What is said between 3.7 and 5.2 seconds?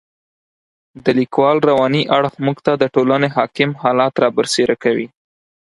حالات را برسېره کوي.